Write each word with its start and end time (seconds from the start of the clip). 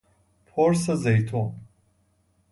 پرس 0.45 0.89
زیتون 0.91 1.53